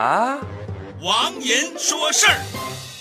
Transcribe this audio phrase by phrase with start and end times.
[0.00, 0.38] 啊，
[1.02, 2.40] 王银说事儿。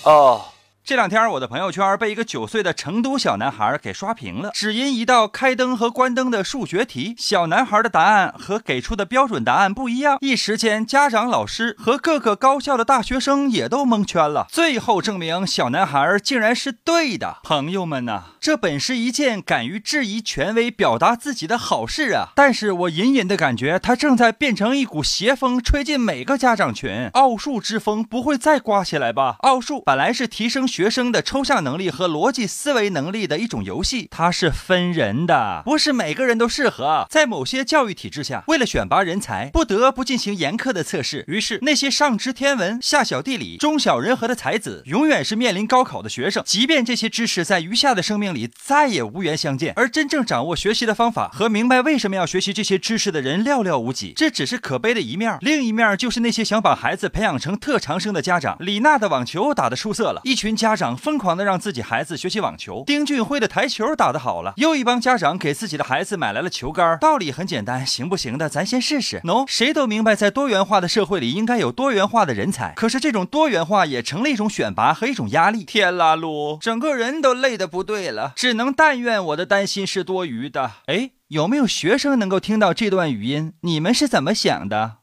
[0.03, 0.48] 哦。
[0.89, 14.47] 这两天，我的朋友圈被一个九岁的成都小男孩给刷屏了，只因一道开灯和关灯的数学题，小男孩的答案和给出的标准答案不一样，一时间家长、老师和各个高校的大学生也都蒙圈了。
[14.49, 17.37] 最后证明，小男孩竟然是对的。
[17.43, 22.29] 朋友们呐，这本是一件敢于质疑权威、表达自己的好事啊！
[22.33, 27.11] 但是我隐隐的感觉，它正在变成一股邪风，吹进每个家长群。
[27.13, 29.35] 奥数之风不会再刮起来吧？
[29.41, 30.78] 奥数本来是提升学。
[30.79, 37.05] 学生的抽象能力和逻辑思维能力的一种游戏，它是分人的，不是每个人都适合。
[37.09, 41.25] 在某些教育体制下，为了选拔人才，不得不进行严苛的测试。
[41.27, 46.41] 于是，那些上知天文、下晓地理、中晓人和的才子，永远是面临高考的学生。
[46.45, 54.13] 即便这些知识在余下的生命里再也无缘相见，而真正掌握学习的方法和明白为什么要学习这些知识的人寥寥无几。
[54.15, 58.55] 这只是可悲的一面，另一面就是那些想把孩子培养成特长生的家长。
[58.61, 60.68] 李娜的网球打得出色了，一群家。
[60.69, 66.95] 家长疯狂的让自己孩子学习网球，丁俊晖的台球打得好了，又一帮家长给自己的孩子买来了球杆。
[66.99, 69.19] 道理很简单，行不行的，咱先试试。
[69.21, 72.73] 喏，谁都明白，在多元化的社会里，应该有多元化的人才。
[72.75, 75.63] 可是这种多元化也成了一种选拔和一种压力。
[75.63, 80.73] 天啦噜，整个人都累得不对了，只能但愿我的担心是多余的。
[80.85, 83.53] 哎，有没有学生能够听到这段语音？
[83.61, 84.97] 你们是怎么想的？